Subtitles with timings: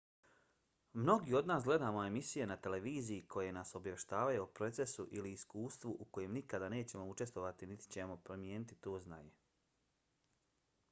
[0.99, 6.07] mnogi od nas gledamo emisije na televiziji koje nas obavještavaju o procesu ili iskustvu u
[6.17, 9.35] kojem nikada nećemo učestvovati niti ćemo primijeniti to znanje